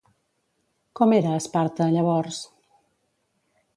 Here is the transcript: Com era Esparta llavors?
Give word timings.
Com 0.99 1.13
era 1.17 1.35
Esparta 1.41 1.89
llavors? 1.97 2.41